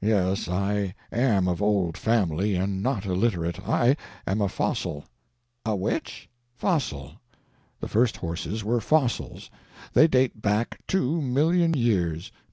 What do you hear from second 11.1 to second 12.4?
million years."